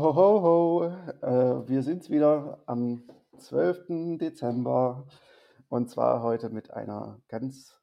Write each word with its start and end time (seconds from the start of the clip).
Ho, 0.00 0.14
ho, 0.14 0.42
ho. 0.42 0.84
Äh, 1.22 1.68
wir 1.68 1.82
sind's 1.82 2.08
wieder 2.08 2.62
am 2.66 3.02
12. 3.36 4.16
Dezember 4.20 5.08
und 5.68 5.90
zwar 5.90 6.22
heute 6.22 6.50
mit 6.50 6.70
einer 6.70 7.20
ganz 7.26 7.80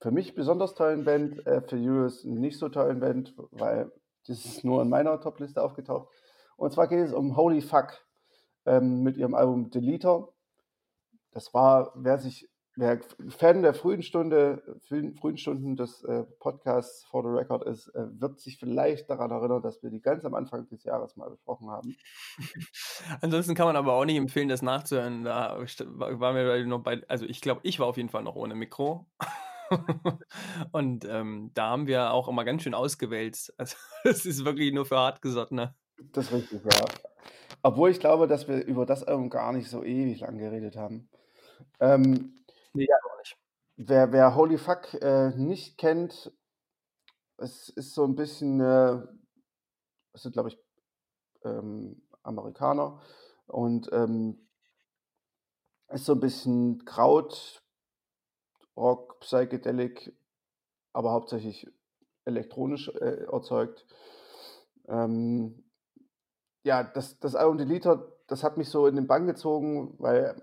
für 0.00 0.10
mich 0.10 0.34
besonders 0.34 0.74
tollen 0.74 1.04
Band, 1.04 1.46
äh, 1.46 1.60
für 1.62 1.76
Julius 1.76 2.24
nicht 2.24 2.58
so 2.58 2.68
tollen 2.68 2.98
Band, 2.98 3.32
weil 3.52 3.92
das 4.26 4.44
ist 4.44 4.64
nur 4.64 4.82
in 4.82 4.88
meiner 4.88 5.20
Topliste 5.20 5.62
aufgetaucht. 5.62 6.08
Und 6.56 6.72
zwar 6.72 6.88
geht 6.88 7.06
es 7.06 7.12
um 7.12 7.36
Holy 7.36 7.60
Fuck 7.60 8.04
ähm, 8.64 9.04
mit 9.04 9.16
ihrem 9.16 9.36
Album 9.36 9.70
Deleter. 9.70 10.26
Das 11.30 11.54
war, 11.54 11.92
wer 11.94 12.18
sich 12.18 12.50
wer 12.76 13.00
Fan 13.28 13.62
der 13.62 13.74
frühen 13.74 14.02
Stunde, 14.02 14.62
frühen, 14.86 15.38
Stunden 15.38 15.76
des 15.76 16.04
äh, 16.04 16.24
Podcasts 16.38 17.04
For 17.04 17.22
the 17.22 17.30
Record 17.30 17.66
ist, 17.66 17.88
äh, 17.88 18.04
wird 18.20 18.38
sich 18.38 18.58
vielleicht 18.58 19.10
daran 19.10 19.30
erinnern, 19.30 19.62
dass 19.62 19.82
wir 19.82 19.90
die 19.90 20.00
ganz 20.00 20.24
am 20.24 20.34
Anfang 20.34 20.68
des 20.68 20.84
Jahres 20.84 21.16
mal 21.16 21.30
besprochen 21.30 21.70
haben. 21.70 21.96
Ansonsten 23.22 23.54
kann 23.54 23.66
man 23.66 23.76
aber 23.76 23.94
auch 23.94 24.04
nicht 24.04 24.16
empfehlen, 24.16 24.48
das 24.48 24.62
nachzuhören. 24.62 25.24
Da 25.24 25.58
waren 25.58 26.36
wir 26.36 26.66
noch 26.66 26.82
bei, 26.82 27.02
also 27.08 27.24
ich 27.24 27.40
glaube, 27.40 27.60
ich 27.64 27.80
war 27.80 27.86
auf 27.86 27.96
jeden 27.96 28.10
Fall 28.10 28.22
noch 28.22 28.36
ohne 28.36 28.54
Mikro. 28.54 29.06
Und 30.72 31.04
ähm, 31.06 31.50
da 31.54 31.70
haben 31.70 31.86
wir 31.86 32.12
auch 32.12 32.28
immer 32.28 32.44
ganz 32.44 32.62
schön 32.62 32.74
ausgewählt. 32.74 33.52
Also 33.58 33.76
das 34.04 34.26
ist 34.26 34.44
wirklich 34.44 34.72
nur 34.72 34.86
für 34.86 34.98
Hartgesottene. 34.98 35.74
Das 36.12 36.26
ist 36.26 36.32
richtig, 36.32 36.60
ja. 36.62 36.84
Obwohl 37.62 37.90
ich 37.90 37.98
glaube, 37.98 38.28
dass 38.28 38.46
wir 38.46 38.64
über 38.64 38.86
das 38.86 39.02
Album 39.02 39.30
gar 39.30 39.52
nicht 39.52 39.68
so 39.68 39.82
ewig 39.82 40.20
lang 40.20 40.38
geredet 40.38 40.76
haben. 40.76 41.08
Ähm, 41.80 42.34
Nee, 42.76 42.86
ja. 42.88 42.96
auch 42.96 43.18
nicht. 43.18 43.36
Wer, 43.76 44.12
wer 44.12 44.34
Holy 44.34 44.58
Fuck 44.58 44.94
äh, 44.94 45.30
nicht 45.30 45.78
kennt, 45.78 46.32
es 47.38 47.68
ist 47.68 47.94
so 47.94 48.04
ein 48.04 48.14
bisschen, 48.14 48.60
äh, 48.60 49.02
es 50.12 50.22
sind 50.22 50.32
glaube 50.32 50.48
ich 50.48 50.58
ähm, 51.44 52.02
Amerikaner 52.22 53.00
und 53.46 53.90
ähm, 53.92 54.48
ist 55.88 56.06
so 56.06 56.12
ein 56.12 56.20
bisschen 56.20 56.84
Kraut, 56.84 57.62
Rock, 58.76 59.20
Psychedelic, 59.20 60.16
aber 60.92 61.12
hauptsächlich 61.12 61.66
elektronisch 62.24 62.88
äh, 62.88 63.24
erzeugt. 63.24 63.86
Ähm, 64.88 65.64
ja, 66.64 66.82
das, 66.82 67.18
das 67.20 67.36
Album 67.36 67.58
Deleter, 67.58 68.12
das 68.26 68.42
hat 68.42 68.56
mich 68.56 68.68
so 68.68 68.86
in 68.86 68.96
den 68.96 69.06
Bann 69.06 69.26
gezogen, 69.26 69.94
weil 69.98 70.42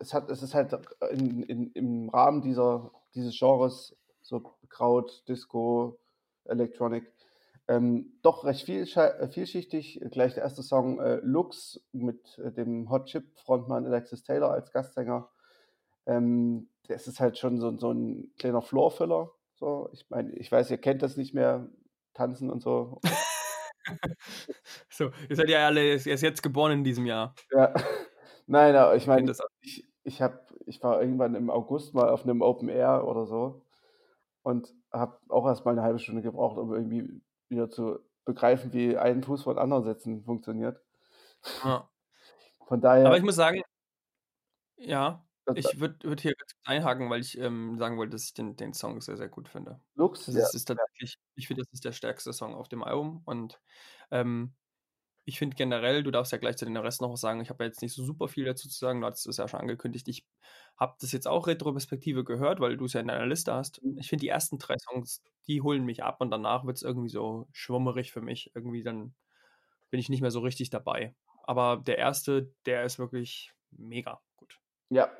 es, 0.00 0.12
hat, 0.12 0.28
es 0.30 0.42
ist 0.42 0.54
halt 0.54 0.76
in, 1.10 1.42
in, 1.44 1.72
im 1.72 2.08
Rahmen 2.08 2.42
dieser, 2.42 2.90
dieses 3.14 3.38
Genres, 3.38 3.96
so 4.22 4.40
Kraut, 4.68 5.24
Disco, 5.28 5.98
Electronic, 6.44 7.12
ähm, 7.68 8.18
doch 8.22 8.44
recht 8.44 8.64
viel, 8.64 8.82
äh, 8.82 9.28
vielschichtig. 9.28 10.00
Gleich 10.10 10.34
der 10.34 10.42
erste 10.42 10.62
Song 10.64 10.98
äh, 10.98 11.20
Lux 11.22 11.80
mit 11.92 12.36
äh, 12.38 12.50
dem 12.50 12.90
Hot 12.90 13.06
Chip 13.06 13.38
Frontmann 13.38 13.86
Alexis 13.86 14.24
Taylor 14.24 14.50
als 14.50 14.72
Gastsänger. 14.72 15.30
Ähm, 16.04 16.68
das 16.88 17.06
ist 17.06 17.20
halt 17.20 17.38
schon 17.38 17.60
so, 17.60 17.78
so 17.78 17.92
ein 17.92 18.32
kleiner 18.38 18.60
Floorfiller. 18.60 19.30
So, 19.54 19.88
ich 19.92 20.10
meine, 20.10 20.32
ich 20.32 20.50
weiß, 20.50 20.68
ihr 20.72 20.78
kennt 20.78 21.02
das 21.02 21.16
nicht 21.16 21.32
mehr, 21.32 21.68
tanzen 22.12 22.50
und 22.50 22.60
so. 22.60 23.00
so, 24.90 25.12
ihr 25.28 25.36
seid 25.36 25.48
ja 25.48 25.66
alle 25.66 25.84
erst 25.84 26.22
jetzt 26.22 26.42
geboren 26.42 26.72
in 26.72 26.82
diesem 26.82 27.06
Jahr. 27.06 27.36
Ja, 27.52 27.72
nein, 28.48 28.74
aber 28.74 28.96
ich 28.96 29.06
meine, 29.06 29.32
ich, 29.60 29.88
ich 30.02 30.22
habe, 30.22 30.40
ich 30.66 30.82
war 30.82 31.00
irgendwann 31.00 31.34
im 31.34 31.50
August 31.50 31.94
mal 31.94 32.08
auf 32.08 32.24
einem 32.24 32.42
Open 32.42 32.68
Air 32.68 33.06
oder 33.06 33.26
so 33.26 33.62
und 34.42 34.74
habe 34.92 35.18
auch 35.28 35.46
erst 35.46 35.64
mal 35.64 35.72
eine 35.72 35.82
halbe 35.82 35.98
Stunde 35.98 36.22
gebraucht, 36.22 36.58
um 36.58 36.72
irgendwie 36.72 37.20
wieder 37.48 37.68
zu 37.68 37.98
begreifen, 38.24 38.72
wie 38.72 38.96
einen 38.96 39.22
Fuß 39.22 39.42
von 39.42 39.58
anderen 39.58 39.84
Sätzen 39.84 40.22
funktioniert. 40.24 40.80
Ja. 41.64 41.88
Von 42.66 42.80
daher. 42.80 43.06
Aber 43.06 43.16
ich 43.16 43.24
muss 43.24 43.34
sagen, 43.34 43.62
ja, 44.76 45.24
ich 45.54 45.80
würde 45.80 46.08
würd 46.08 46.20
hier 46.20 46.34
einhaken, 46.64 47.10
weil 47.10 47.20
ich 47.20 47.36
ähm, 47.38 47.76
sagen 47.78 47.96
wollte, 47.98 48.12
dass 48.12 48.24
ich 48.24 48.34
den, 48.34 48.56
den 48.56 48.72
Song 48.72 49.00
sehr, 49.00 49.16
sehr 49.16 49.28
gut 49.28 49.48
finde. 49.48 49.80
Lux, 49.94 50.26
das 50.26 50.34
ja. 50.36 50.46
ist 50.52 50.64
tatsächlich, 50.66 51.18
ich 51.34 51.48
finde, 51.48 51.62
das 51.62 51.72
ist 51.72 51.84
der 51.84 51.92
stärkste 51.92 52.32
Song 52.32 52.54
auf 52.54 52.68
dem 52.68 52.84
Album 52.84 53.22
und 53.24 53.60
ähm, 54.12 54.54
ich 55.24 55.38
finde 55.38 55.56
generell, 55.56 56.02
du 56.02 56.10
darfst 56.10 56.32
ja 56.32 56.38
gleich 56.38 56.56
zu 56.56 56.64
den 56.64 56.76
Rest 56.76 57.00
noch 57.00 57.12
was 57.12 57.20
sagen. 57.20 57.40
Ich 57.40 57.50
habe 57.50 57.62
ja 57.62 57.68
jetzt 57.68 57.82
nicht 57.82 57.94
so 57.94 58.02
super 58.02 58.28
viel 58.28 58.44
dazu 58.44 58.68
zu 58.68 58.78
sagen. 58.78 59.00
Du 59.00 59.06
hattest 59.06 59.26
es 59.26 59.36
ja 59.36 59.46
schon 59.48 59.60
angekündigt. 59.60 60.08
Ich 60.08 60.26
habe 60.78 60.96
das 61.00 61.12
jetzt 61.12 61.28
auch 61.28 61.46
Retroperspektive 61.46 62.24
gehört, 62.24 62.60
weil 62.60 62.76
du 62.76 62.86
es 62.86 62.94
ja 62.94 63.00
in 63.00 63.08
deiner 63.08 63.26
Liste 63.26 63.52
hast. 63.52 63.82
Mhm. 63.82 63.98
Ich 63.98 64.08
finde 64.08 64.22
die 64.22 64.28
ersten 64.28 64.58
drei 64.58 64.76
Songs, 64.78 65.22
die 65.46 65.62
holen 65.62 65.84
mich 65.84 66.02
ab 66.02 66.20
und 66.20 66.30
danach 66.30 66.64
wird 66.64 66.76
es 66.76 66.82
irgendwie 66.82 67.10
so 67.10 67.46
schwummerig 67.52 68.12
für 68.12 68.22
mich. 68.22 68.50
Irgendwie 68.54 68.82
dann 68.82 69.14
bin 69.90 70.00
ich 70.00 70.08
nicht 70.08 70.22
mehr 70.22 70.30
so 70.30 70.40
richtig 70.40 70.70
dabei. 70.70 71.14
Aber 71.42 71.76
der 71.76 71.98
erste, 71.98 72.52
der 72.66 72.84
ist 72.84 72.98
wirklich 72.98 73.52
mega 73.70 74.20
gut. 74.36 74.58
Ja. 74.90 75.10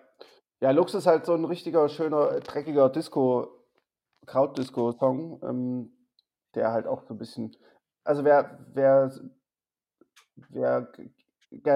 Ja, 0.63 0.73
Lux 0.73 0.95
ist 0.95 1.07
halt 1.07 1.25
so 1.25 1.35
ein 1.35 1.45
richtiger, 1.45 1.89
schöner, 1.89 2.41
dreckiger 2.41 2.91
Disco, 2.91 3.49
Kraut-Disco-Song, 4.27 5.41
ähm, 5.43 6.07
der 6.55 6.73
halt 6.73 6.87
auch 6.87 7.03
so 7.03 7.15
ein 7.15 7.19
bisschen. 7.19 7.57
Also 8.05 8.25
wer, 8.25 8.67
wer 8.75 9.11
wer 10.49 10.91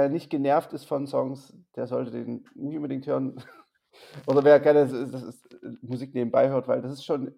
nicht 0.09 0.31
genervt 0.31 0.73
ist 0.73 0.85
von 0.85 1.07
Songs, 1.07 1.57
der 1.77 1.87
sollte 1.87 2.13
den 2.13 2.45
nicht 2.55 2.77
unbedingt 2.77 3.07
hören. 3.07 3.43
Oder 4.27 4.45
wer 4.45 4.61
gerne 4.61 4.89
Musik 5.83 6.15
nebenbei 6.15 6.49
hört, 6.49 6.69
weil 6.69 6.83
das 6.83 6.93
ist 6.93 7.05
schon 7.05 7.35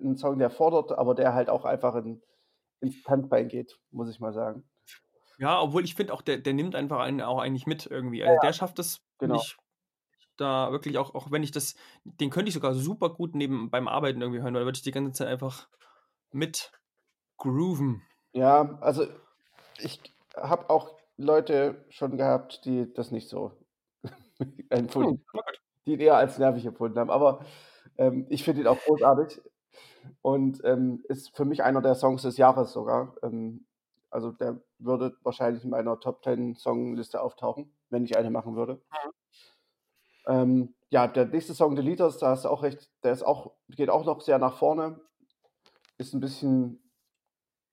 ein 0.00 0.16
Song, 0.16 0.38
der 0.38 0.50
fordert, 0.50 0.92
aber 0.96 1.14
der 1.14 1.34
halt 1.34 1.48
auch 1.48 1.64
einfach 1.64 1.94
in, 1.96 2.22
ins 2.80 3.02
Tanzbein 3.02 3.48
geht, 3.48 3.78
muss 3.90 4.10
ich 4.10 4.20
mal 4.20 4.32
sagen. 4.32 4.64
Ja, 5.38 5.60
obwohl 5.60 5.84
ich 5.84 5.94
finde 5.94 6.12
auch, 6.12 6.22
der, 6.22 6.38
der 6.38 6.52
nimmt 6.52 6.74
einfach 6.74 6.98
einen 7.00 7.20
auch 7.20 7.38
eigentlich 7.38 7.66
mit 7.66 7.86
irgendwie. 7.86 8.22
Also 8.22 8.34
ja, 8.34 8.40
der 8.40 8.52
schafft 8.52 8.78
es 8.78 9.00
genau. 9.18 9.34
nicht 9.34 9.56
da 10.36 10.70
wirklich 10.72 10.98
auch, 10.98 11.14
auch 11.14 11.30
wenn 11.30 11.42
ich 11.42 11.50
das, 11.50 11.74
den 12.04 12.30
könnte 12.30 12.48
ich 12.48 12.54
sogar 12.54 12.74
super 12.74 13.10
gut 13.10 13.34
neben 13.34 13.70
beim 13.70 13.88
Arbeiten 13.88 14.20
irgendwie 14.20 14.40
hören, 14.40 14.54
weil 14.54 14.62
da 14.62 14.66
würde 14.66 14.76
ich 14.76 14.82
die 14.82 14.90
ganze 14.90 15.12
Zeit 15.12 15.28
einfach 15.28 15.68
mit 16.30 16.72
grooven. 17.36 18.02
Ja, 18.32 18.78
also 18.80 19.06
ich 19.78 20.00
habe 20.42 20.70
auch 20.70 20.96
Leute 21.16 21.84
schon 21.88 22.16
gehabt, 22.16 22.64
die 22.64 22.92
das 22.94 23.10
nicht 23.10 23.28
so 23.28 23.52
empfunden 24.70 25.24
hm, 25.32 25.42
die 25.86 25.94
ihn 25.94 26.00
eher 26.00 26.16
als 26.16 26.38
nervig 26.38 26.64
empfunden 26.66 26.98
haben. 26.98 27.10
Aber 27.10 27.44
ähm, 27.96 28.26
ich 28.28 28.44
finde 28.44 28.60
ihn 28.62 28.66
auch 28.66 28.78
großartig 28.78 29.40
und 30.22 30.62
ähm, 30.64 31.02
ist 31.08 31.36
für 31.36 31.44
mich 31.44 31.62
einer 31.62 31.82
der 31.82 31.94
Songs 31.94 32.22
des 32.22 32.36
Jahres 32.36 32.72
sogar. 32.72 33.14
Ähm, 33.22 33.66
also 34.10 34.30
der 34.32 34.60
würde 34.78 35.16
wahrscheinlich 35.22 35.64
in 35.64 35.70
meiner 35.70 35.98
Top 36.00 36.22
10 36.22 36.54
Songliste 36.54 37.20
auftauchen, 37.20 37.74
wenn 37.90 38.04
ich 38.04 38.16
eine 38.16 38.30
machen 38.30 38.56
würde. 38.56 38.80
Mhm. 40.26 40.74
ja, 40.90 41.06
der 41.08 41.26
nächste 41.26 41.54
Song, 41.54 41.76
The 41.76 41.82
Leaders, 41.82 42.18
da 42.18 42.28
hast 42.30 42.44
du 42.44 42.48
auch 42.48 42.62
recht, 42.62 42.90
der 43.02 43.12
ist 43.12 43.22
auch, 43.22 43.52
geht 43.68 43.90
auch 43.90 44.04
noch 44.04 44.20
sehr 44.20 44.38
nach 44.38 44.56
vorne. 44.56 45.00
Ist 45.98 46.14
ein 46.14 46.20
bisschen, 46.20 46.82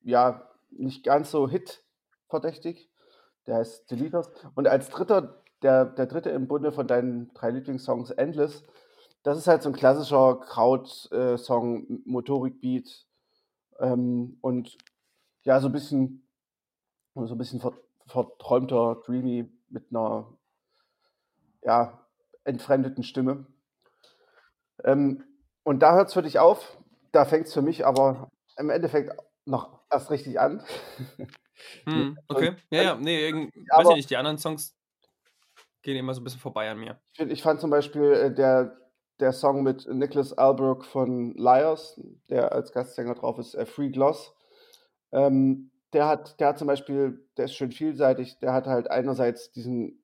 ja, 0.01 0.49
nicht 0.71 1.03
ganz 1.03 1.31
so 1.31 1.47
Hit 1.47 1.84
verdächtig. 2.29 2.89
Der 3.47 3.57
heißt 3.57 3.89
Deleters. 3.91 4.31
Und 4.55 4.67
als 4.67 4.89
dritter, 4.89 5.41
der, 5.61 5.85
der 5.85 6.07
dritte 6.07 6.29
im 6.29 6.47
Bunde 6.47 6.71
von 6.71 6.87
deinen 6.87 7.33
drei 7.33 7.51
Lieblingssongs, 7.51 8.11
Endless, 8.11 8.63
das 9.23 9.37
ist 9.37 9.47
halt 9.47 9.63
so 9.63 9.69
ein 9.69 9.75
klassischer 9.75 10.39
Kraut-Song, 10.39 11.87
äh, 11.87 11.99
Motorik-Beat. 12.05 13.07
Ähm, 13.79 14.37
und 14.41 14.77
ja, 15.43 15.59
so 15.59 15.67
ein 15.67 15.71
bisschen, 15.71 16.27
so 17.15 17.33
ein 17.33 17.37
bisschen 17.37 17.61
verträumter, 18.07 19.01
dreamy, 19.05 19.51
mit 19.69 19.85
einer 19.89 20.31
ja, 21.63 22.05
entfremdeten 22.43 23.03
Stimme. 23.03 23.47
Ähm, 24.83 25.23
und 25.63 25.79
da 25.79 25.95
hört 25.95 26.09
es 26.09 26.13
für 26.13 26.21
dich 26.21 26.39
auf, 26.39 26.77
da 27.11 27.25
fängt 27.25 27.47
es 27.47 27.53
für 27.53 27.61
mich 27.61 27.85
aber 27.85 28.29
im 28.57 28.69
Endeffekt 28.69 29.15
noch 29.45 29.79
erst 29.89 30.11
richtig 30.11 30.39
an. 30.39 30.63
Hm, 31.85 32.17
okay. 32.27 32.55
Ja, 32.71 32.81
ja, 32.83 32.95
nee, 32.95 33.49
weiß 33.69 33.89
ich 33.89 33.95
nicht, 33.95 34.09
die 34.09 34.17
anderen 34.17 34.37
Songs 34.37 34.75
gehen 35.81 35.97
immer 35.97 36.13
so 36.13 36.21
ein 36.21 36.23
bisschen 36.23 36.39
vorbei 36.39 36.69
an 36.69 36.79
mir. 36.79 36.99
Ich, 37.13 37.19
ich 37.19 37.41
fand 37.43 37.61
zum 37.61 37.69
Beispiel 37.69 38.11
äh, 38.11 38.33
der, 38.33 38.75
der 39.19 39.31
Song 39.31 39.63
mit 39.63 39.87
Nicholas 39.87 40.33
Albrook 40.33 40.83
von 40.83 41.33
Liars, 41.35 42.01
der 42.29 42.51
als 42.51 42.73
Gastsänger 42.73 43.15
drauf 43.15 43.37
ist, 43.37 43.53
äh, 43.53 43.65
Free 43.65 43.89
Gloss. 43.89 44.33
Ähm, 45.11 45.71
der 45.93 46.07
hat, 46.07 46.39
der 46.39 46.49
hat 46.49 46.59
zum 46.59 46.67
Beispiel, 46.67 47.25
der 47.37 47.45
ist 47.45 47.53
schön 47.55 47.71
vielseitig, 47.71 48.39
der 48.39 48.51
hat 48.51 48.65
halt 48.65 48.89
einerseits 48.91 49.51
diesen 49.51 50.03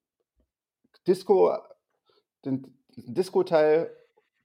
Disco, 1.08 1.52
den, 2.46 2.64
den 2.96 3.14
Disco-Teil, 3.14 3.92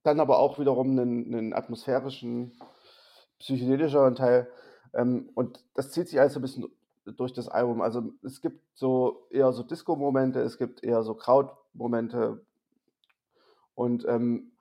dann 0.02 0.20
aber 0.20 0.38
auch 0.38 0.58
wiederum 0.58 0.90
einen, 0.90 1.34
einen 1.34 1.52
atmosphärischen, 1.52 2.58
psychedelischeren 3.38 4.14
Teil. 4.14 4.50
Ähm, 4.94 5.30
und 5.34 5.64
das 5.74 5.92
zieht 5.92 6.08
sich 6.08 6.18
alles 6.18 6.32
so 6.32 6.40
ein 6.40 6.42
bisschen 6.42 6.66
durch 7.12 7.32
das 7.32 7.48
Album. 7.48 7.80
Also 7.80 8.12
es 8.22 8.40
gibt 8.40 8.60
so 8.74 9.26
eher 9.30 9.52
so 9.52 9.62
Disco-Momente, 9.62 10.40
es 10.40 10.58
gibt 10.58 10.82
eher 10.82 11.02
so 11.02 11.14
Kraut-Momente. 11.14 12.44
Und 13.74 14.04
ähm, 14.08 14.52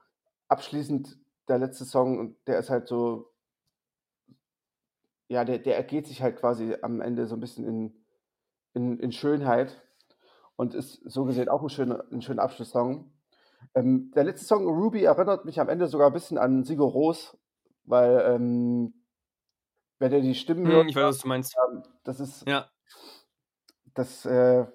abschließend 0.47 1.17
der 1.47 1.59
letzte 1.59 1.85
Song, 1.85 2.35
der 2.47 2.59
ist 2.59 2.69
halt 2.69 2.87
so, 2.87 3.31
ja, 5.27 5.43
der, 5.43 5.59
der 5.59 5.75
ergeht 5.75 6.07
sich 6.07 6.21
halt 6.21 6.37
quasi 6.37 6.75
am 6.81 7.01
Ende 7.01 7.25
so 7.27 7.35
ein 7.35 7.39
bisschen 7.39 7.65
in, 7.65 7.93
in, 8.73 8.99
in 8.99 9.11
Schönheit 9.11 9.81
und 10.55 10.73
ist 10.73 11.01
so 11.05 11.25
gesehen 11.25 11.49
auch 11.49 11.63
ein 11.63 11.69
schöner, 11.69 12.05
ein 12.11 12.21
schöner 12.21 12.43
Abschlusssong. 12.43 13.11
Ähm, 13.73 14.11
der 14.15 14.23
letzte 14.23 14.45
Song, 14.45 14.67
Ruby, 14.67 15.03
erinnert 15.03 15.45
mich 15.45 15.59
am 15.59 15.69
Ende 15.69 15.87
sogar 15.87 16.07
ein 16.07 16.13
bisschen 16.13 16.37
an 16.37 16.63
Sigur 16.63 16.91
Ros, 16.91 17.37
weil, 17.85 18.23
ähm, 18.27 18.93
wenn 19.99 20.11
ihr 20.11 20.21
die 20.21 20.35
Stimmen 20.35 20.65
Hm, 20.65 20.71
hört, 20.71 20.89
ich 20.89 20.95
weiß, 20.95 21.03
was 21.03 21.19
du 21.19 21.27
meinst. 21.27 21.55
ähm, 21.71 21.83
das 22.03 22.19
ist, 22.19 22.45
Ja. 22.47 22.69
das 23.93 24.25
äh, 24.25 24.65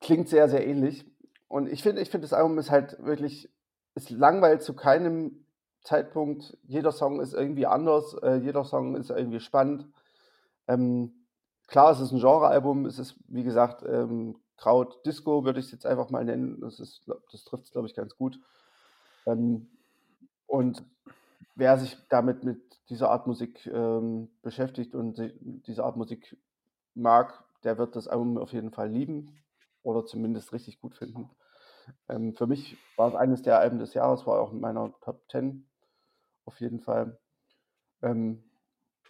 klingt 0.00 0.28
sehr, 0.28 0.48
sehr 0.48 0.66
ähnlich. 0.66 1.04
Und 1.48 1.68
ich 1.68 1.82
finde, 1.82 2.02
ich 2.02 2.10
finde, 2.10 2.24
das 2.26 2.32
Album 2.32 2.58
ist 2.58 2.70
halt 2.70 2.96
wirklich, 3.04 3.50
es 3.94 4.10
langweilt 4.10 4.62
zu 4.62 4.74
keinem 4.74 5.46
Zeitpunkt. 5.82 6.56
Jeder 6.64 6.92
Song 6.92 7.20
ist 7.20 7.34
irgendwie 7.34 7.66
anders, 7.66 8.14
äh, 8.22 8.36
jeder 8.36 8.64
Song 8.64 8.96
ist 8.96 9.10
irgendwie 9.10 9.40
spannend. 9.40 9.86
Ähm, 10.66 11.26
klar, 11.66 11.92
es 11.92 12.00
ist 12.00 12.12
ein 12.12 12.20
Genrealbum, 12.20 12.86
es 12.86 12.98
ist, 12.98 13.16
wie 13.28 13.44
gesagt, 13.44 13.82
ähm, 13.86 14.36
Kraut 14.56 15.04
Disco, 15.04 15.44
würde 15.44 15.60
ich 15.60 15.66
es 15.66 15.72
jetzt 15.72 15.86
einfach 15.86 16.10
mal 16.10 16.24
nennen. 16.24 16.60
Das, 16.60 16.80
ist, 16.80 17.02
das 17.32 17.44
trifft 17.44 17.64
es, 17.64 17.72
glaube 17.72 17.86
ich, 17.88 17.94
ganz 17.94 18.16
gut. 18.16 18.38
Ähm, 19.26 19.68
und 20.46 20.84
wer 21.54 21.78
sich 21.78 21.96
damit 22.08 22.44
mit 22.44 22.80
dieser 22.88 23.10
Art 23.10 23.26
Musik 23.26 23.66
ähm, 23.66 24.30
beschäftigt 24.42 24.94
und 24.94 25.20
diese 25.66 25.84
Art 25.84 25.96
Musik 25.96 26.36
mag, 26.94 27.44
der 27.62 27.78
wird 27.78 27.96
das 27.96 28.08
Album 28.08 28.38
auf 28.38 28.52
jeden 28.52 28.70
Fall 28.70 28.90
lieben 28.90 29.42
oder 29.82 30.04
zumindest 30.04 30.52
richtig 30.52 30.80
gut 30.80 30.94
finden. 30.94 31.30
Ähm, 32.08 32.34
für 32.34 32.46
mich 32.46 32.76
war 32.96 33.08
es 33.08 33.14
eines 33.14 33.42
der 33.42 33.58
Alben 33.58 33.78
des 33.78 33.94
Jahres, 33.94 34.26
war 34.26 34.40
auch 34.40 34.52
in 34.52 34.60
meiner 34.60 34.92
Top 35.00 35.22
10 35.30 35.68
auf 36.44 36.60
jeden 36.60 36.80
Fall. 36.80 37.18
Ähm, 38.02 38.42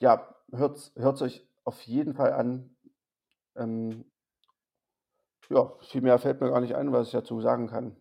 ja, 0.01 0.35
hört 0.53 0.77
es 0.77 1.23
euch 1.23 1.49
auf 1.65 1.81
jeden 1.83 2.15
Fall 2.15 2.33
an. 2.33 2.77
Ähm, 3.57 4.05
ja, 5.51 5.73
viel 5.81 6.01
mehr 6.01 6.19
fällt 6.19 6.41
mir 6.41 6.51
gar 6.51 6.61
nicht 6.61 6.75
ein, 6.75 6.93
was 6.93 7.09
ich 7.09 7.13
dazu 7.13 7.41
sagen 7.41 7.69
kann. 7.69 7.97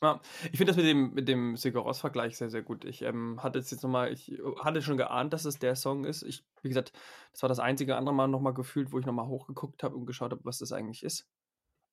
Ja, 0.00 0.20
ich 0.52 0.58
finde 0.58 0.66
das 0.66 0.76
mit 0.76 0.86
dem, 0.86 1.12
mit 1.14 1.26
dem 1.26 1.56
Sigur-Ros-Vergleich 1.56 2.36
sehr, 2.36 2.50
sehr 2.50 2.62
gut. 2.62 2.84
Ich 2.84 3.02
ähm, 3.02 3.42
hatte 3.42 3.58
es 3.58 3.70
jetzt 3.70 3.82
nochmal, 3.82 4.12
ich 4.12 4.30
äh, 4.30 4.38
hatte 4.60 4.80
schon 4.80 4.96
geahnt, 4.96 5.32
dass 5.32 5.44
es 5.44 5.58
der 5.58 5.74
Song 5.74 6.04
ist. 6.04 6.22
Ich, 6.22 6.44
wie 6.62 6.68
gesagt, 6.68 6.92
das 7.32 7.42
war 7.42 7.48
das 7.48 7.58
einzige 7.58 7.96
andere 7.96 8.14
Mal 8.14 8.28
nochmal 8.28 8.54
gefühlt, 8.54 8.92
wo 8.92 8.98
ich 9.00 9.06
nochmal 9.06 9.26
hochgeguckt 9.26 9.82
habe 9.82 9.96
und 9.96 10.06
geschaut 10.06 10.30
habe, 10.30 10.44
was 10.44 10.58
das 10.58 10.72
eigentlich 10.72 11.02
ist. 11.02 11.26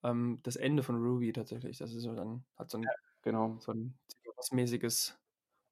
Ähm, 0.03 0.39
das 0.43 0.55
Ende 0.55 0.83
von 0.83 0.97
Ruby 0.97 1.33
tatsächlich. 1.33 1.79
Das 1.79 1.93
ist 1.93 2.03
so 2.03 2.13
dann, 2.13 2.45
hat 2.57 2.69
so 2.69 2.77
ein, 2.77 2.83
ja, 2.83 2.91
genau. 3.23 3.57
so 3.59 3.71
ein 3.71 3.97
Sigur-Ros-mäßiges, 4.07 5.17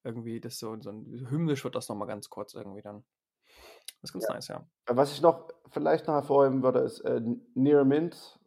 irgendwie, 0.04 0.42
das 0.42 0.58
so, 0.58 0.76
so 0.82 0.90
ein 0.90 1.28
hymnisch 1.30 1.64
wird 1.64 1.76
das 1.76 1.88
nochmal 1.88 2.08
ganz 2.08 2.32
kurz 2.32 2.56
irgendwie 2.56 2.82
dann. 2.82 3.04
Das 4.02 4.10
ist 4.10 4.14
ganz 4.14 4.26
ja. 4.28 4.34
nice, 4.34 4.48
ja. 4.48 4.68
Was 4.88 5.14
ich 5.14 5.22
noch 5.22 5.50
vielleicht 5.70 6.08
noch 6.08 6.16
hervorheben 6.16 6.64
würde, 6.64 6.80
ist 6.80 7.02
äh, 7.02 7.22
Near 7.54 7.86
Mint 7.86 8.40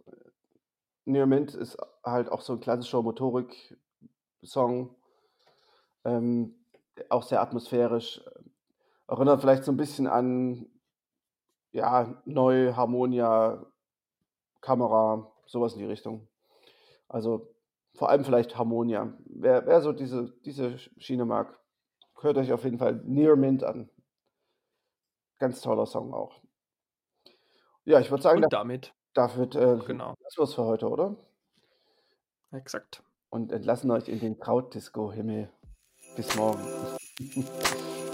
Near 1.06 1.26
Mint 1.26 1.54
ist 1.54 1.78
halt 2.04 2.30
auch 2.30 2.40
so 2.40 2.52
ein 2.54 2.60
klassischer 2.60 3.00
Motorik-Song. 3.00 4.94
Ähm, 6.04 6.54
auch 7.08 7.22
sehr 7.22 7.40
atmosphärisch. 7.40 8.20
Erinnert 9.06 9.40
vielleicht 9.40 9.64
so 9.64 9.72
ein 9.72 9.76
bisschen 9.76 10.08
an 10.08 10.66
ja, 11.70 12.20
Neu, 12.24 12.72
Harmonia, 12.74 13.64
Kamera, 14.60 15.30
sowas 15.46 15.74
in 15.74 15.78
die 15.78 15.84
Richtung. 15.84 16.26
Also 17.08 17.54
vor 17.94 18.08
allem 18.10 18.24
vielleicht 18.24 18.58
Harmonia. 18.58 19.16
Wer, 19.26 19.64
wer 19.66 19.80
so 19.80 19.92
diese, 19.92 20.34
diese 20.44 20.78
Schiene 20.78 21.24
mag, 21.24 21.56
hört 22.20 22.36
euch 22.36 22.52
auf 22.52 22.64
jeden 22.64 22.78
Fall 22.78 23.00
Near 23.04 23.36
Mint 23.36 23.62
an. 23.62 23.90
Ganz 25.38 25.60
toller 25.60 25.86
Song 25.86 26.12
auch. 26.12 26.42
Ja, 27.84 28.00
ich 28.00 28.10
würde 28.10 28.22
sagen, 28.22 28.42
Und 28.42 28.52
damit 28.52 28.92
David, 29.16 29.54
äh, 29.54 29.78
Genau. 29.86 30.14
das 30.22 30.36
war's 30.36 30.54
für 30.54 30.64
heute, 30.64 30.88
oder? 30.90 31.16
Exakt. 32.52 33.02
Und 33.30 33.50
entlassen 33.50 33.90
euch 33.90 34.08
in 34.08 34.20
den 34.20 34.38
Krautdisco-Himmel. 34.38 35.48
Bis 36.16 36.34
morgen. 36.36 36.60